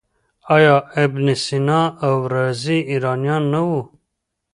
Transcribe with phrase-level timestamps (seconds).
[0.55, 3.79] آیا ابن سینا او رازي ایرانیان نه وو؟